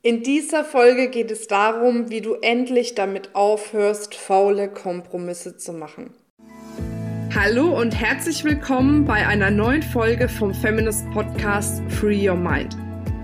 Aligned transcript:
In 0.00 0.22
dieser 0.22 0.64
Folge 0.64 1.10
geht 1.10 1.32
es 1.32 1.48
darum, 1.48 2.08
wie 2.08 2.20
du 2.20 2.34
endlich 2.34 2.94
damit 2.94 3.34
aufhörst, 3.34 4.14
faule 4.14 4.68
Kompromisse 4.68 5.56
zu 5.56 5.72
machen. 5.72 6.14
Hallo 7.34 7.76
und 7.76 8.00
herzlich 8.00 8.44
willkommen 8.44 9.06
bei 9.06 9.26
einer 9.26 9.50
neuen 9.50 9.82
Folge 9.82 10.28
vom 10.28 10.54
Feminist 10.54 11.04
Podcast 11.10 11.82
Free 11.88 12.28
Your 12.28 12.36
Mind. 12.36 12.76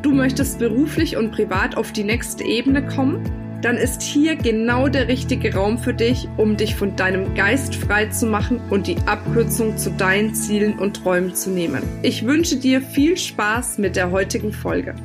Du 0.03 0.11
möchtest 0.11 0.59
beruflich 0.59 1.17
und 1.17 1.31
privat 1.31 1.77
auf 1.77 1.93
die 1.93 2.03
nächste 2.03 2.43
Ebene 2.43 2.85
kommen? 2.85 3.23
Dann 3.63 3.77
ist 3.77 4.03
hier 4.03 4.35
genau 4.35 4.89
der 4.89 5.07
richtige 5.07 5.55
Raum 5.55 5.79
für 5.79 5.95
dich, 5.95 6.27
um 6.39 6.57
dich 6.57 6.75
von 6.75 6.97
deinem 6.97 7.37
Geist 7.37 7.77
frei 7.77 8.07
zu 8.07 8.27
machen 8.27 8.61
und 8.71 8.89
die 8.89 8.97
Abkürzung 9.07 9.79
zu 9.79 9.91
deinen 9.93 10.35
Zielen 10.35 10.77
und 10.81 10.97
Träumen 10.97 11.37
zu 11.37 11.51
nehmen. 11.51 11.85
Ich 12.03 12.27
wünsche 12.27 12.57
dir 12.57 12.83
viel 12.83 13.17
Spaß 13.17 13.79
mit 13.79 13.95
der 13.95 14.11
heutigen 14.11 14.53
Folge. 14.53 14.97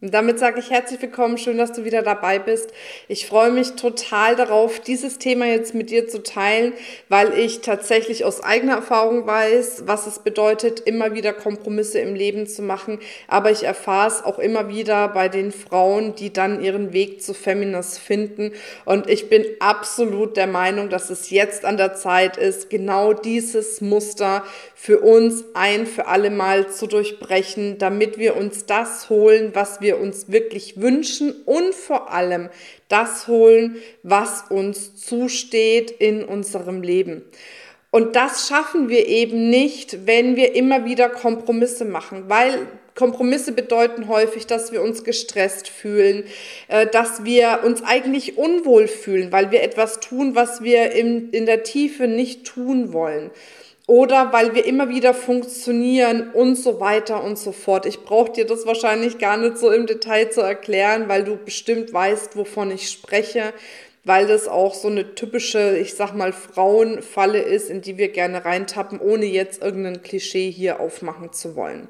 Und 0.00 0.14
damit 0.14 0.38
sage 0.38 0.60
ich 0.60 0.70
herzlich 0.70 1.02
willkommen, 1.02 1.38
schön, 1.38 1.58
dass 1.58 1.72
du 1.72 1.84
wieder 1.84 2.02
dabei 2.02 2.38
bist. 2.38 2.72
Ich 3.08 3.26
freue 3.26 3.50
mich 3.50 3.72
total 3.72 4.36
darauf, 4.36 4.78
dieses 4.78 5.18
Thema 5.18 5.46
jetzt 5.46 5.74
mit 5.74 5.90
dir 5.90 6.06
zu 6.06 6.22
teilen, 6.22 6.72
weil 7.08 7.36
ich 7.36 7.62
tatsächlich 7.62 8.24
aus 8.24 8.40
eigener 8.40 8.74
Erfahrung 8.74 9.26
weiß, 9.26 9.82
was 9.86 10.06
es 10.06 10.20
bedeutet, 10.20 10.78
immer 10.78 11.14
wieder 11.14 11.32
Kompromisse 11.32 11.98
im 11.98 12.14
Leben 12.14 12.46
zu 12.46 12.62
machen. 12.62 13.00
Aber 13.26 13.50
ich 13.50 13.64
erfahre 13.64 14.06
es 14.06 14.24
auch 14.24 14.38
immer 14.38 14.68
wieder 14.68 15.08
bei 15.08 15.28
den 15.28 15.50
Frauen, 15.50 16.14
die 16.14 16.32
dann 16.32 16.62
ihren 16.62 16.92
Weg 16.92 17.20
zu 17.20 17.34
Feminas 17.34 17.98
finden. 17.98 18.52
Und 18.84 19.10
ich 19.10 19.28
bin 19.28 19.44
absolut 19.58 20.36
der 20.36 20.46
Meinung, 20.46 20.90
dass 20.90 21.10
es 21.10 21.30
jetzt 21.30 21.64
an 21.64 21.76
der 21.76 21.94
Zeit 21.94 22.36
ist, 22.36 22.70
genau 22.70 23.14
dieses 23.14 23.80
Muster 23.80 24.44
für 24.76 25.00
uns 25.00 25.44
ein 25.54 25.86
für 25.88 26.06
alle 26.06 26.30
Mal 26.30 26.70
zu 26.70 26.86
durchbrechen, 26.86 27.78
damit 27.78 28.16
wir 28.16 28.36
uns 28.36 28.64
das 28.64 29.10
holen, 29.10 29.50
was 29.54 29.80
wir 29.80 29.87
uns 29.96 30.30
wirklich 30.30 30.80
wünschen 30.80 31.32
und 31.46 31.74
vor 31.74 32.12
allem 32.12 32.50
das 32.88 33.26
holen, 33.26 33.76
was 34.02 34.44
uns 34.50 34.94
zusteht 34.96 35.90
in 35.90 36.22
unserem 36.24 36.82
Leben. 36.82 37.22
Und 37.90 38.16
das 38.16 38.48
schaffen 38.48 38.90
wir 38.90 39.06
eben 39.06 39.48
nicht, 39.48 40.06
wenn 40.06 40.36
wir 40.36 40.54
immer 40.54 40.84
wieder 40.84 41.08
Kompromisse 41.08 41.86
machen, 41.86 42.24
weil 42.28 42.66
Kompromisse 42.94 43.52
bedeuten 43.52 44.08
häufig, 44.08 44.46
dass 44.46 44.72
wir 44.72 44.82
uns 44.82 45.04
gestresst 45.04 45.68
fühlen, 45.68 46.24
äh, 46.66 46.86
dass 46.86 47.24
wir 47.24 47.60
uns 47.64 47.82
eigentlich 47.82 48.36
unwohl 48.36 48.88
fühlen, 48.88 49.32
weil 49.32 49.50
wir 49.52 49.62
etwas 49.62 50.00
tun, 50.00 50.34
was 50.34 50.62
wir 50.62 50.90
in, 50.90 51.30
in 51.30 51.46
der 51.46 51.62
Tiefe 51.62 52.08
nicht 52.08 52.44
tun 52.44 52.92
wollen 52.92 53.30
oder 53.88 54.34
weil 54.34 54.54
wir 54.54 54.66
immer 54.66 54.90
wieder 54.90 55.14
funktionieren 55.14 56.30
und 56.34 56.56
so 56.56 56.78
weiter 56.78 57.24
und 57.24 57.38
so 57.38 57.52
fort. 57.52 57.86
Ich 57.86 58.04
brauche 58.04 58.30
dir 58.30 58.44
das 58.44 58.66
wahrscheinlich 58.66 59.16
gar 59.18 59.38
nicht 59.38 59.56
so 59.56 59.72
im 59.72 59.86
Detail 59.86 60.30
zu 60.30 60.42
erklären, 60.42 61.08
weil 61.08 61.24
du 61.24 61.36
bestimmt 61.36 61.90
weißt, 61.90 62.36
wovon 62.36 62.70
ich 62.70 62.90
spreche, 62.90 63.54
weil 64.04 64.26
das 64.26 64.46
auch 64.46 64.74
so 64.74 64.88
eine 64.88 65.14
typische, 65.14 65.78
ich 65.78 65.94
sag 65.94 66.14
mal, 66.14 66.34
Frauenfalle 66.34 67.40
ist, 67.40 67.70
in 67.70 67.80
die 67.80 67.96
wir 67.96 68.10
gerne 68.10 68.44
reintappen, 68.44 69.00
ohne 69.00 69.24
jetzt 69.24 69.62
irgendein 69.62 70.02
Klischee 70.02 70.50
hier 70.50 70.80
aufmachen 70.80 71.32
zu 71.32 71.56
wollen. 71.56 71.88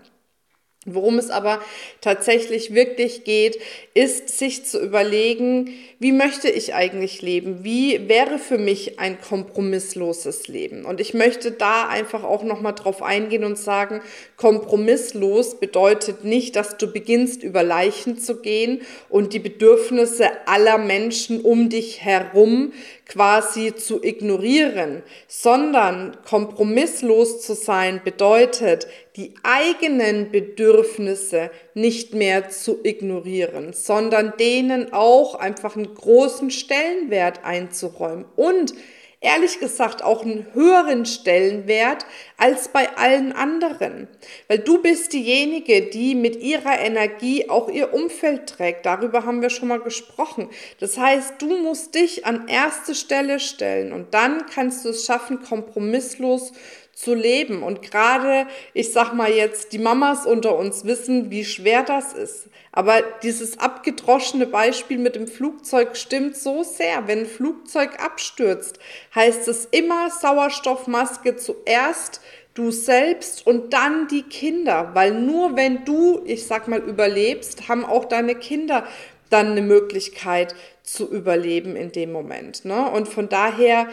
Worum 0.86 1.18
es 1.18 1.28
aber 1.28 1.60
tatsächlich 2.00 2.72
wirklich 2.72 3.24
geht, 3.24 3.58
ist 3.94 4.38
sich 4.38 4.64
zu 4.64 4.80
überlegen, 4.80 5.74
wie 5.98 6.12
möchte 6.12 6.48
ich 6.48 6.72
eigentlich 6.72 7.20
leben? 7.20 7.64
Wie 7.64 8.08
wäre 8.08 8.38
für 8.38 8.58
mich 8.58 9.00
ein 9.00 9.20
kompromissloses 9.20 10.46
Leben? 10.46 10.84
Und 10.84 11.00
ich 11.00 11.14
möchte 11.14 11.50
da 11.50 11.88
einfach 11.88 12.22
auch 12.22 12.44
nochmal 12.44 12.74
drauf 12.74 13.02
eingehen 13.02 13.42
und 13.42 13.58
sagen, 13.58 14.00
kompromisslos 14.36 15.58
bedeutet 15.58 16.22
nicht, 16.22 16.54
dass 16.54 16.76
du 16.76 16.86
beginnst, 16.86 17.42
über 17.42 17.64
Leichen 17.64 18.16
zu 18.16 18.40
gehen 18.40 18.82
und 19.08 19.32
die 19.32 19.40
Bedürfnisse 19.40 20.30
aller 20.46 20.78
Menschen 20.78 21.40
um 21.40 21.70
dich 21.70 22.04
herum 22.04 22.72
quasi 23.08 23.74
zu 23.74 24.04
ignorieren, 24.04 25.02
sondern 25.26 26.16
kompromisslos 26.24 27.40
zu 27.40 27.54
sein 27.54 28.00
bedeutet, 28.04 28.86
die 29.18 29.34
eigenen 29.42 30.30
Bedürfnisse 30.30 31.50
nicht 31.74 32.14
mehr 32.14 32.50
zu 32.50 32.78
ignorieren, 32.84 33.72
sondern 33.72 34.34
denen 34.38 34.92
auch 34.92 35.34
einfach 35.34 35.74
einen 35.74 35.92
großen 35.92 36.52
Stellenwert 36.52 37.44
einzuräumen 37.44 38.26
und 38.36 38.74
ehrlich 39.20 39.58
gesagt 39.58 40.04
auch 40.04 40.22
einen 40.22 40.46
höheren 40.54 41.04
Stellenwert 41.04 42.06
als 42.36 42.68
bei 42.68 42.96
allen 42.96 43.32
anderen. 43.32 44.06
Weil 44.46 44.60
du 44.60 44.80
bist 44.80 45.12
diejenige, 45.12 45.82
die 45.82 46.14
mit 46.14 46.36
ihrer 46.36 46.78
Energie 46.78 47.50
auch 47.50 47.68
ihr 47.68 47.92
Umfeld 47.92 48.48
trägt. 48.48 48.86
Darüber 48.86 49.24
haben 49.24 49.42
wir 49.42 49.50
schon 49.50 49.66
mal 49.66 49.80
gesprochen. 49.80 50.48
Das 50.78 50.96
heißt, 50.96 51.42
du 51.42 51.58
musst 51.58 51.96
dich 51.96 52.24
an 52.24 52.46
erste 52.46 52.94
Stelle 52.94 53.40
stellen 53.40 53.92
und 53.92 54.14
dann 54.14 54.46
kannst 54.46 54.84
du 54.84 54.90
es 54.90 55.04
schaffen, 55.04 55.42
kompromisslos 55.42 56.52
zu 56.98 57.14
leben. 57.14 57.62
Und 57.62 57.80
gerade, 57.80 58.48
ich 58.74 58.92
sag 58.92 59.12
mal 59.12 59.30
jetzt, 59.30 59.72
die 59.72 59.78
Mamas 59.78 60.26
unter 60.26 60.56
uns 60.56 60.84
wissen, 60.84 61.30
wie 61.30 61.44
schwer 61.44 61.84
das 61.84 62.12
ist. 62.12 62.48
Aber 62.72 63.02
dieses 63.22 63.58
abgedroschene 63.60 64.46
Beispiel 64.46 64.98
mit 64.98 65.14
dem 65.14 65.28
Flugzeug 65.28 65.96
stimmt 65.96 66.36
so 66.36 66.64
sehr. 66.64 67.06
Wenn 67.06 67.20
ein 67.20 67.26
Flugzeug 67.26 68.04
abstürzt, 68.04 68.80
heißt 69.14 69.46
es 69.46 69.66
immer 69.66 70.10
Sauerstoffmaske 70.10 71.36
zuerst 71.36 72.20
du 72.54 72.72
selbst 72.72 73.46
und 73.46 73.72
dann 73.72 74.08
die 74.08 74.22
Kinder, 74.22 74.90
weil 74.94 75.12
nur 75.12 75.56
wenn 75.56 75.84
du, 75.84 76.20
ich 76.24 76.48
sag 76.48 76.66
mal, 76.66 76.80
überlebst, 76.80 77.68
haben 77.68 77.84
auch 77.84 78.06
deine 78.06 78.34
Kinder 78.34 78.84
dann 79.30 79.52
eine 79.52 79.62
Möglichkeit 79.62 80.56
zu 80.82 81.08
überleben 81.08 81.76
in 81.76 81.92
dem 81.92 82.10
Moment. 82.10 82.64
Ne? 82.64 82.90
Und 82.90 83.06
von 83.06 83.28
daher, 83.28 83.86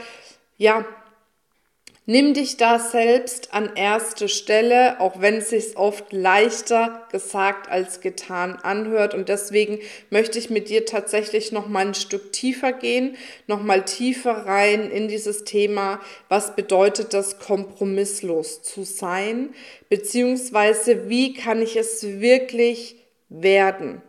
ja, 0.58 0.86
Nimm 2.08 2.36
dich 2.36 2.58
da 2.58 2.78
selbst 2.78 3.52
an 3.52 3.72
erste 3.76 4.30
Stelle, 4.30 5.00
auch 5.00 5.22
wenn 5.22 5.38
es 5.38 5.50
sich 5.50 5.76
oft 5.76 6.14
leichter 6.14 7.08
gesagt 7.12 7.68
als 7.68 8.00
getan 8.00 8.58
anhört. 8.62 9.16
Und 9.16 9.28
deswegen 9.28 9.80
möchte 10.12 10.38
ich 10.38 10.52
mit 10.52 10.70
dir 10.70 10.86
tatsächlich 10.86 11.52
noch 11.52 11.68
mal 11.68 11.88
ein 11.88 11.96
Stück 11.96 12.32
tiefer 12.32 12.74
gehen, 12.74 13.16
noch 13.48 13.64
mal 13.64 13.84
tiefer 13.86 14.46
rein 14.46 14.92
in 14.92 15.08
dieses 15.08 15.46
Thema. 15.46 16.00
Was 16.30 16.56
bedeutet 16.56 17.16
das, 17.16 17.40
kompromisslos 17.40 18.62
zu 18.62 18.84
sein? 18.84 19.56
Beziehungsweise, 19.90 21.10
wie 21.10 21.34
kann 21.34 21.60
ich 21.60 21.76
es 21.76 22.04
wirklich 22.04 22.98
werden? 23.30 24.04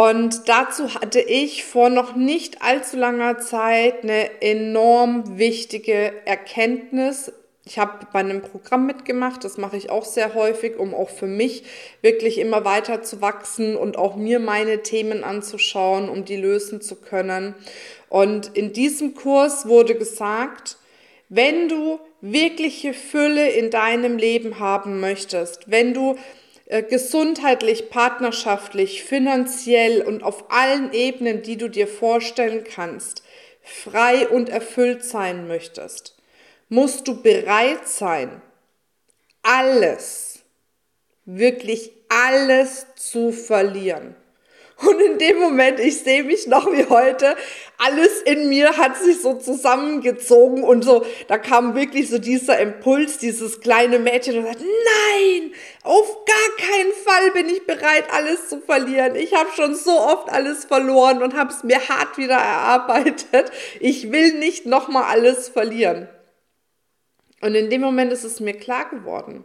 Und 0.00 0.48
dazu 0.48 0.94
hatte 0.94 1.20
ich 1.20 1.62
vor 1.62 1.90
noch 1.90 2.16
nicht 2.16 2.62
allzu 2.62 2.96
langer 2.96 3.36
Zeit 3.36 4.02
eine 4.02 4.40
enorm 4.40 5.36
wichtige 5.36 6.14
Erkenntnis. 6.24 7.30
Ich 7.66 7.78
habe 7.78 8.06
bei 8.10 8.20
einem 8.20 8.40
Programm 8.40 8.86
mitgemacht, 8.86 9.44
das 9.44 9.58
mache 9.58 9.76
ich 9.76 9.90
auch 9.90 10.06
sehr 10.06 10.32
häufig, 10.32 10.78
um 10.78 10.94
auch 10.94 11.10
für 11.10 11.26
mich 11.26 11.64
wirklich 12.00 12.38
immer 12.38 12.64
weiter 12.64 13.02
zu 13.02 13.20
wachsen 13.20 13.76
und 13.76 13.98
auch 13.98 14.16
mir 14.16 14.40
meine 14.40 14.82
Themen 14.82 15.22
anzuschauen, 15.22 16.08
um 16.08 16.24
die 16.24 16.36
lösen 16.36 16.80
zu 16.80 16.96
können. 16.96 17.54
Und 18.08 18.56
in 18.56 18.72
diesem 18.72 19.14
Kurs 19.14 19.68
wurde 19.68 19.94
gesagt, 19.96 20.78
wenn 21.28 21.68
du 21.68 22.00
wirkliche 22.22 22.94
Fülle 22.94 23.50
in 23.50 23.68
deinem 23.68 24.16
Leben 24.16 24.60
haben 24.60 24.98
möchtest, 24.98 25.70
wenn 25.70 25.92
du 25.92 26.16
gesundheitlich, 26.88 27.90
partnerschaftlich, 27.90 29.02
finanziell 29.02 30.02
und 30.02 30.22
auf 30.22 30.50
allen 30.50 30.92
Ebenen, 30.92 31.42
die 31.42 31.56
du 31.56 31.68
dir 31.68 31.88
vorstellen 31.88 32.64
kannst, 32.64 33.22
frei 33.62 34.28
und 34.28 34.48
erfüllt 34.48 35.04
sein 35.04 35.48
möchtest, 35.48 36.16
musst 36.68 37.08
du 37.08 37.22
bereit 37.22 37.88
sein, 37.88 38.40
alles, 39.42 40.40
wirklich 41.24 41.92
alles 42.08 42.86
zu 42.96 43.32
verlieren. 43.32 44.14
Und 44.86 44.98
in 45.00 45.18
dem 45.18 45.38
Moment, 45.38 45.78
ich 45.78 45.98
sehe 45.98 46.24
mich 46.24 46.46
noch 46.46 46.72
wie 46.72 46.86
heute, 46.86 47.36
alles 47.76 48.22
in 48.22 48.48
mir 48.48 48.76
hat 48.78 48.96
sich 48.96 49.20
so 49.20 49.34
zusammengezogen 49.34 50.64
und 50.64 50.82
so, 50.82 51.04
da 51.28 51.36
kam 51.38 51.74
wirklich 51.74 52.08
so 52.08 52.18
dieser 52.18 52.58
Impuls, 52.58 53.18
dieses 53.18 53.60
kleine 53.60 53.98
Mädchen 53.98 54.38
und 54.38 54.46
sagt, 54.46 54.60
nein, 54.60 55.52
auf 55.82 56.24
gar 56.24 56.66
keinen 56.66 56.92
Fall 56.92 57.30
bin 57.32 57.48
ich 57.54 57.66
bereit, 57.66 58.04
alles 58.10 58.48
zu 58.48 58.60
verlieren. 58.60 59.16
Ich 59.16 59.34
habe 59.34 59.50
schon 59.54 59.74
so 59.74 59.92
oft 59.92 60.30
alles 60.30 60.64
verloren 60.64 61.22
und 61.22 61.36
habe 61.36 61.52
es 61.52 61.62
mir 61.62 61.88
hart 61.88 62.16
wieder 62.16 62.36
erarbeitet. 62.36 63.50
Ich 63.80 64.10
will 64.10 64.38
nicht 64.38 64.64
nochmal 64.64 65.04
alles 65.04 65.48
verlieren. 65.48 66.08
Und 67.42 67.54
in 67.54 67.70
dem 67.70 67.80
Moment 67.80 68.12
ist 68.12 68.24
es 68.24 68.40
mir 68.40 68.54
klar 68.54 68.88
geworden. 68.88 69.44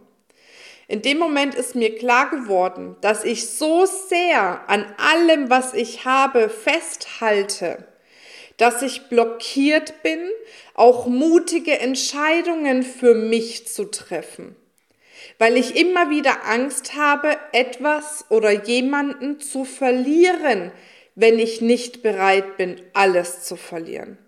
In 0.88 1.02
dem 1.02 1.18
Moment 1.18 1.54
ist 1.54 1.74
mir 1.74 1.96
klar 1.96 2.30
geworden, 2.30 2.96
dass 3.00 3.24
ich 3.24 3.48
so 3.48 3.86
sehr 3.86 4.68
an 4.68 4.86
allem, 4.98 5.50
was 5.50 5.74
ich 5.74 6.04
habe, 6.04 6.48
festhalte, 6.48 7.86
dass 8.56 8.82
ich 8.82 9.08
blockiert 9.08 10.02
bin, 10.02 10.20
auch 10.74 11.06
mutige 11.06 11.78
Entscheidungen 11.78 12.82
für 12.82 13.14
mich 13.14 13.66
zu 13.66 13.84
treffen. 13.90 14.56
weil 15.38 15.56
ich 15.56 15.76
immer 15.76 16.10
wieder 16.10 16.46
Angst 16.46 16.94
habe, 16.94 17.36
etwas 17.52 18.24
oder 18.30 18.50
jemanden 18.50 19.40
zu 19.40 19.64
verlieren, 19.64 20.72
wenn 21.14 21.38
ich 21.38 21.60
nicht 21.60 22.02
bereit 22.02 22.56
bin, 22.56 22.80
alles 22.92 23.42
zu 23.42 23.56
verlieren. 23.56 24.18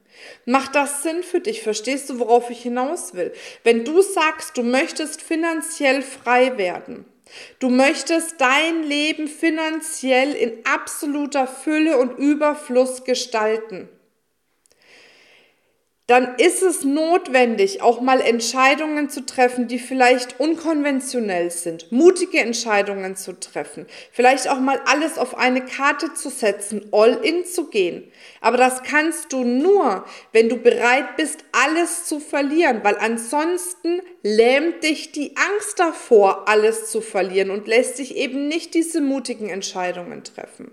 Macht 0.45 0.75
das 0.75 1.03
Sinn 1.03 1.23
für 1.23 1.41
dich? 1.41 1.63
Verstehst 1.63 2.11
du, 2.11 2.19
worauf 2.19 2.51
ich 2.51 2.63
hinaus 2.63 3.15
will? 3.15 3.33
Wenn 3.65 3.85
du 3.85 4.03
sagst, 4.03 4.57
du 4.57 4.63
möchtest 4.63 5.23
finanziell 5.23 6.03
frei 6.03 6.57
werden, 6.59 7.05
du 7.59 7.69
möchtest 7.69 8.41
dein 8.41 8.83
Leben 8.83 9.29
finanziell 9.29 10.33
in 10.35 10.53
absoluter 10.65 11.47
Fülle 11.47 11.99
und 11.99 12.19
Überfluss 12.19 13.05
gestalten, 13.05 13.89
dann 16.09 16.37
ist 16.37 16.63
es 16.63 16.85
notwendig, 16.85 17.83
auch 17.83 18.01
mal 18.01 18.23
Entscheidungen 18.23 19.11
zu 19.11 19.27
treffen, 19.27 19.69
die 19.69 19.79
vielleicht 19.79 20.41
unkonventionell 20.41 21.51
sind, 21.51 21.93
mutige 21.93 22.41
Entscheidungen 22.41 23.15
zu 23.15 23.39
treffen, 23.39 23.87
vielleicht 24.11 24.49
auch 24.49 24.59
mal 24.59 24.81
alles 24.87 25.19
auf 25.19 25.37
eine 25.37 25.63
Karte 25.67 26.15
zu 26.15 26.31
setzen, 26.31 26.89
all 26.93 27.13
in 27.23 27.45
zu 27.45 27.69
gehen. 27.69 28.11
Aber 28.41 28.57
das 28.57 28.83
kannst 28.83 29.35
du 29.35 29.45
nur, 29.45 30.07
wenn 30.33 30.49
du 30.49 30.57
bereit 30.57 31.17
bist, 31.19 31.45
alles 31.53 32.07
zu 32.07 32.21
verlieren, 32.21 32.81
weil 32.85 32.97
ansonsten 32.97 34.01
lähmt 34.23 34.83
dich 34.85 35.13
die 35.13 35.37
Angst 35.37 35.79
davor, 35.79 36.49
alles 36.49 36.91
zu 36.91 37.03
verlieren 37.03 37.51
und 37.51 37.69
lässt 37.69 37.99
dich 37.99 38.17
eben 38.17 38.49
nicht 38.49 38.73
diese 38.73 39.03
mutigen 39.03 39.51
Entscheidungen 39.51 40.25
treffen. 40.25 40.71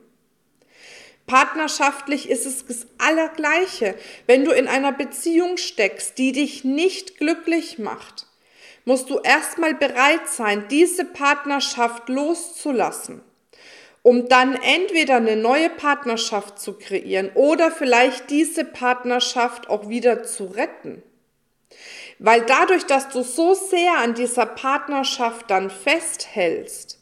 Partnerschaftlich 1.27 2.30
ist 2.30 2.45
es 2.45 2.66
das 2.66 2.86
Allergleiche. 3.00 3.95
Wenn 4.27 4.45
du 4.45 4.51
in 4.51 4.68
einer 4.68 4.92
Beziehung 4.92 5.57
steckst, 5.57 6.18
die 6.18 6.31
dich 6.31 6.63
nicht 6.63 7.18
glücklich 7.18 7.80
macht, 7.80 8.27
musst 8.86 9.10
du 9.10 9.19
erstmal 9.19 9.74
bereit 9.74 10.27
sein, 10.30 10.68
diese 10.69 11.04
Partnerschaft 11.04 12.10
loszulassen, 12.10 13.24
um 14.04 14.30
dann 14.30 14.54
entweder 14.54 15.16
eine 15.16 15.36
neue 15.36 15.72
Partnerschaft 15.72 16.60
zu 16.60 16.74
kreieren 16.74 17.31
oder 17.33 17.71
vielleicht 17.71 18.30
diese 18.30 18.63
Partnerschaft 18.63 19.68
auch 19.68 19.89
wieder 19.89 20.24
zu 20.24 20.45
retten. 20.45 21.01
Weil 22.19 22.42
dadurch, 22.42 22.86
dass 22.86 23.10
du 23.10 23.24
so 23.24 23.56
sehr 23.56 23.98
an 23.98 24.13
dieser 24.13 24.45
Partnerschaft 24.45 25.50
dann 25.50 25.71
festhältst, 25.71 27.01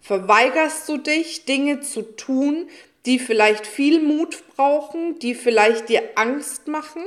verweigerst 0.00 0.88
du 0.88 0.96
dich, 0.96 1.44
Dinge 1.44 1.80
zu 1.80 2.02
tun, 2.16 2.68
die 3.06 3.18
vielleicht 3.18 3.66
viel 3.66 4.00
Mut 4.00 4.42
brauchen, 4.56 5.18
die 5.18 5.34
vielleicht 5.34 5.88
dir 5.88 6.02
Angst 6.16 6.68
machen, 6.68 7.02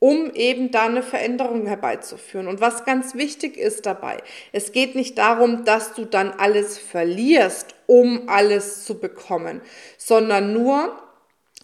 um 0.00 0.32
eben 0.34 0.70
da 0.70 0.86
eine 0.86 1.02
Veränderung 1.02 1.66
herbeizuführen. 1.66 2.46
Und 2.46 2.60
was 2.60 2.84
ganz 2.84 3.14
wichtig 3.14 3.56
ist 3.56 3.86
dabei, 3.86 4.18
es 4.52 4.72
geht 4.72 4.94
nicht 4.94 5.18
darum, 5.18 5.64
dass 5.64 5.94
du 5.94 6.04
dann 6.04 6.30
alles 6.30 6.78
verlierst, 6.78 7.74
um 7.86 8.28
alles 8.28 8.84
zu 8.84 9.00
bekommen, 9.00 9.60
sondern 9.96 10.52
nur, 10.52 10.96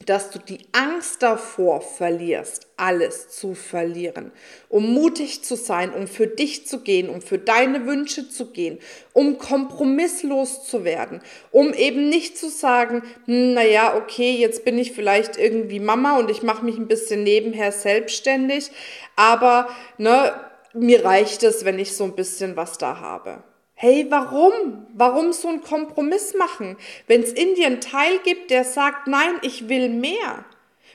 dass 0.07 0.31
du 0.31 0.39
die 0.39 0.59
Angst 0.73 1.23
davor 1.23 1.81
verlierst, 1.81 2.67
alles 2.77 3.29
zu 3.29 3.55
verlieren, 3.55 4.33
um 4.69 4.93
mutig 4.93 5.45
zu 5.45 5.57
sein, 5.57 5.93
um 5.93 6.09
für 6.09 6.27
dich 6.27 6.67
zu 6.67 6.81
gehen, 6.81 7.09
um 7.09 7.23
für 7.23 7.39
deine 7.39 7.87
Wünsche 7.87 8.29
zu 8.29 8.51
gehen, 8.51 8.79
um 9.13 9.39
kompromisslos 9.39 10.67
zu 10.67 10.85
werden, 10.85 11.23
um 11.53 11.73
eben 11.73 12.09
nicht 12.09 12.37
zu 12.37 12.51
sagen, 12.51 13.03
hm, 13.27 13.55
naja, 13.55 13.97
okay, 13.97 14.33
jetzt 14.33 14.65
bin 14.65 14.79
ich 14.79 14.93
vielleicht 14.93 15.37
irgendwie 15.39 15.81
Mama 15.81 16.19
und 16.19 16.31
ich 16.31 16.43
mache 16.43 16.65
mich 16.65 16.77
ein 16.77 16.89
bisschen 16.89 17.23
nebenher 17.23 17.71
selbstständig, 17.71 18.73
aber 19.17 19.69
ne, 19.97 20.35
mir 20.75 21.05
reicht 21.05 21.45
es, 21.45 21.65
wenn 21.65 21.79
ich 21.79 21.97
so 21.97 22.05
ein 22.05 22.17
bisschen 22.17 22.57
was 22.57 22.79
da 22.79 22.99
habe. 23.01 23.45
Hey, 23.77 24.07
warum? 24.09 24.87
Warum 24.95 25.33
so 25.33 25.49
einen 25.49 25.63
Kompromiss 25.63 26.35
machen? 26.35 26.77
Wenn 27.07 27.23
es 27.23 27.33
in 27.33 27.55
dir 27.55 27.67
einen 27.67 27.81
Teil 27.81 28.19
gibt, 28.25 28.51
der 28.51 28.65
sagt, 28.65 29.09
nein, 29.09 29.35
ich 29.43 29.69
will 29.69 29.89
mehr. 29.89 30.45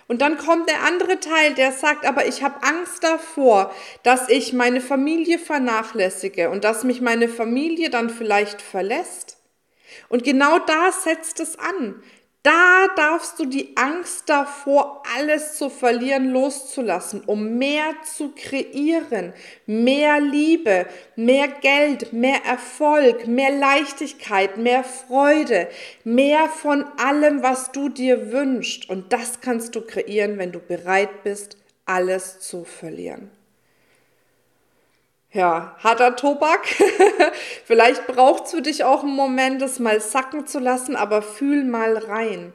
Und 0.07 0.21
dann 0.21 0.37
kommt 0.37 0.67
der 0.69 0.83
andere 0.83 1.19
Teil, 1.19 1.53
der 1.53 1.71
sagt, 1.71 2.05
aber 2.05 2.25
ich 2.25 2.41
habe 2.41 2.63
Angst 2.63 3.03
davor, 3.03 3.71
dass 4.01 4.27
ich 4.29 4.53
meine 4.53 4.81
Familie 4.81 5.37
vernachlässige 5.37 6.49
und 6.49 6.63
dass 6.63 6.83
mich 6.83 6.99
meine 6.99 7.29
Familie 7.29 7.89
dann 7.89 8.09
vielleicht 8.09 8.61
verlässt. 8.61 9.37
Und 10.07 10.23
genau 10.23 10.57
da 10.57 10.91
setzt 10.91 11.39
es 11.39 11.59
an. 11.59 12.01
Da 12.41 12.87
darfst 12.95 13.37
du 13.37 13.45
die 13.45 13.75
Angst 13.75 14.29
davor, 14.29 15.03
alles 15.17 15.57
zu 15.57 15.69
verlieren, 15.69 16.29
loszulassen, 16.31 17.21
um 17.25 17.57
mehr 17.57 17.95
zu 18.05 18.31
kreieren, 18.33 19.33
mehr 19.65 20.21
Liebe, 20.21 20.85
mehr 21.17 21.49
Geld, 21.49 22.13
mehr 22.13 22.45
Erfolg, 22.45 23.27
mehr 23.27 23.51
Leichtigkeit, 23.51 24.55
mehr 24.55 24.85
Freude, 24.85 25.67
mehr 26.05 26.47
von 26.47 26.85
allem, 26.97 27.43
was 27.43 27.73
du 27.73 27.89
dir 27.89 28.31
wünschst. 28.31 28.89
Und 28.89 29.11
das 29.11 29.41
kannst 29.41 29.75
du 29.75 29.81
kreieren, 29.81 30.37
wenn 30.37 30.53
du 30.53 30.59
bereit 30.59 31.23
bist, 31.23 31.57
alles 31.85 32.39
zu 32.39 32.63
verlieren 32.63 33.31
ja, 35.31 35.75
harter 35.79 36.15
Tobak. 36.15 36.65
Vielleicht 37.65 38.07
braucht 38.07 38.45
es 38.45 38.51
für 38.51 38.61
dich 38.61 38.83
auch 38.83 39.03
einen 39.03 39.15
Moment, 39.15 39.61
das 39.61 39.79
mal 39.79 40.01
sacken 40.01 40.47
zu 40.47 40.59
lassen, 40.59 40.95
aber 40.95 41.21
fühl 41.21 41.63
mal 41.63 41.97
rein. 41.97 42.53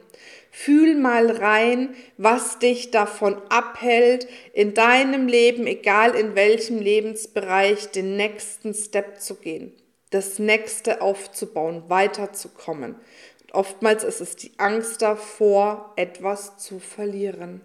Fühl 0.51 0.95
mal 0.95 1.31
rein, 1.31 1.95
was 2.17 2.59
dich 2.59 2.91
davon 2.91 3.41
abhält, 3.49 4.27
in 4.53 4.73
deinem 4.73 5.27
Leben, 5.27 5.67
egal 5.67 6.15
in 6.15 6.35
welchem 6.35 6.79
Lebensbereich, 6.79 7.91
den 7.91 8.15
nächsten 8.15 8.73
Step 8.73 9.19
zu 9.19 9.35
gehen, 9.35 9.73
das 10.11 10.39
nächste 10.39 11.01
aufzubauen, 11.01 11.83
weiterzukommen. 11.89 12.95
Und 13.41 13.53
oftmals 13.53 14.05
ist 14.05 14.21
es 14.21 14.37
die 14.37 14.53
Angst 14.57 15.01
davor, 15.01 15.93
etwas 15.97 16.57
zu 16.57 16.79
verlieren. 16.79 17.59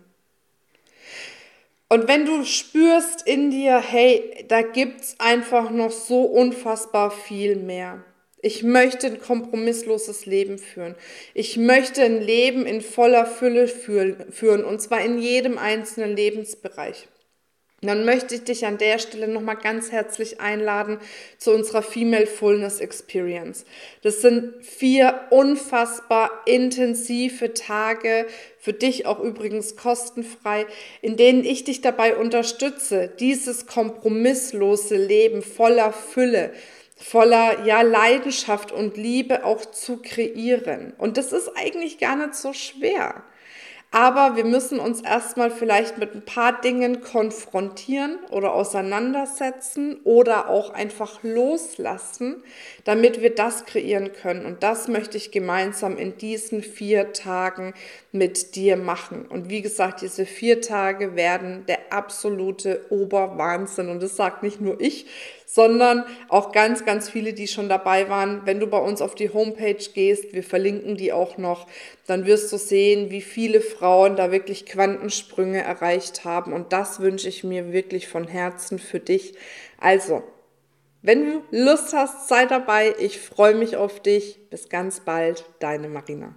Und 1.92 2.06
wenn 2.06 2.24
du 2.24 2.44
spürst 2.44 3.26
in 3.26 3.50
dir, 3.50 3.80
hey, 3.80 4.44
da 4.46 4.62
gibt's 4.62 5.16
einfach 5.18 5.70
noch 5.70 5.90
so 5.90 6.22
unfassbar 6.22 7.10
viel 7.10 7.56
mehr. 7.56 8.04
Ich 8.40 8.62
möchte 8.62 9.08
ein 9.08 9.20
kompromissloses 9.20 10.24
Leben 10.24 10.58
führen. 10.58 10.94
Ich 11.34 11.56
möchte 11.56 12.02
ein 12.02 12.22
Leben 12.22 12.64
in 12.64 12.80
voller 12.80 13.26
Fülle 13.26 13.66
führen, 13.66 14.64
und 14.64 14.80
zwar 14.80 15.00
in 15.00 15.18
jedem 15.18 15.58
einzelnen 15.58 16.14
Lebensbereich 16.14 17.08
dann 17.88 18.04
möchte 18.04 18.34
ich 18.34 18.44
dich 18.44 18.66
an 18.66 18.76
der 18.76 18.98
Stelle 18.98 19.26
nochmal 19.26 19.56
ganz 19.56 19.90
herzlich 19.90 20.38
einladen 20.38 20.98
zu 21.38 21.52
unserer 21.52 21.82
Female 21.82 22.26
Fullness 22.26 22.78
Experience. 22.78 23.64
Das 24.02 24.20
sind 24.20 24.62
vier 24.62 25.28
unfassbar 25.30 26.30
intensive 26.44 27.54
Tage, 27.54 28.26
für 28.58 28.74
dich 28.74 29.06
auch 29.06 29.18
übrigens 29.20 29.76
kostenfrei, 29.76 30.66
in 31.00 31.16
denen 31.16 31.42
ich 31.42 31.64
dich 31.64 31.80
dabei 31.80 32.16
unterstütze, 32.16 33.10
dieses 33.18 33.66
kompromisslose 33.66 34.96
Leben 34.96 35.40
voller 35.40 35.94
Fülle, 35.94 36.52
voller 36.98 37.64
ja 37.64 37.80
Leidenschaft 37.80 38.72
und 38.72 38.98
Liebe 38.98 39.46
auch 39.46 39.64
zu 39.64 40.02
kreieren. 40.02 40.92
Und 40.98 41.16
das 41.16 41.32
ist 41.32 41.48
eigentlich 41.56 41.96
gar 41.96 42.16
nicht 42.16 42.34
so 42.34 42.52
schwer. 42.52 43.24
Aber 43.92 44.36
wir 44.36 44.44
müssen 44.44 44.78
uns 44.78 45.00
erstmal 45.00 45.50
vielleicht 45.50 45.98
mit 45.98 46.14
ein 46.14 46.24
paar 46.24 46.60
Dingen 46.60 47.00
konfrontieren 47.00 48.20
oder 48.30 48.52
auseinandersetzen 48.52 49.98
oder 50.04 50.48
auch 50.48 50.70
einfach 50.70 51.24
loslassen, 51.24 52.44
damit 52.84 53.20
wir 53.20 53.34
das 53.34 53.66
kreieren 53.66 54.12
können. 54.12 54.46
Und 54.46 54.62
das 54.62 54.86
möchte 54.86 55.16
ich 55.16 55.32
gemeinsam 55.32 55.98
in 55.98 56.16
diesen 56.16 56.62
vier 56.62 57.12
Tagen 57.12 57.74
mit 58.12 58.54
dir 58.54 58.76
machen. 58.76 59.26
Und 59.26 59.50
wie 59.50 59.60
gesagt, 59.60 60.02
diese 60.02 60.24
vier 60.24 60.60
Tage 60.60 61.16
werden 61.16 61.66
der 61.66 61.92
absolute 61.92 62.86
Oberwahnsinn. 62.90 63.88
Und 63.88 64.04
das 64.04 64.14
sagt 64.14 64.44
nicht 64.44 64.60
nur 64.60 64.80
ich, 64.80 65.06
sondern 65.52 66.04
auch 66.28 66.52
ganz, 66.52 66.84
ganz 66.84 67.10
viele, 67.10 67.32
die 67.32 67.48
schon 67.48 67.68
dabei 67.68 68.08
waren. 68.08 68.42
Wenn 68.44 68.60
du 68.60 68.68
bei 68.68 68.78
uns 68.78 69.02
auf 69.02 69.16
die 69.16 69.32
Homepage 69.32 69.82
gehst, 69.94 70.32
wir 70.32 70.44
verlinken 70.44 70.96
die 70.96 71.12
auch 71.12 71.38
noch, 71.38 71.66
dann 72.06 72.24
wirst 72.24 72.52
du 72.52 72.56
sehen, 72.56 73.10
wie 73.10 73.20
viele 73.20 73.60
Frauen 73.60 74.14
da 74.14 74.30
wirklich 74.30 74.64
Quantensprünge 74.64 75.60
erreicht 75.60 76.24
haben. 76.24 76.52
Und 76.52 76.72
das 76.72 77.00
wünsche 77.00 77.28
ich 77.28 77.42
mir 77.42 77.72
wirklich 77.72 78.06
von 78.06 78.28
Herzen 78.28 78.78
für 78.78 79.00
dich. 79.00 79.34
Also, 79.78 80.22
wenn 81.02 81.24
du 81.24 81.42
Lust 81.50 81.94
hast, 81.94 82.28
sei 82.28 82.46
dabei. 82.46 82.94
Ich 83.00 83.18
freue 83.18 83.54
mich 83.54 83.76
auf 83.76 84.00
dich. 84.00 84.38
Bis 84.50 84.68
ganz 84.68 85.00
bald, 85.00 85.44
deine 85.58 85.88
Marina. 85.88 86.36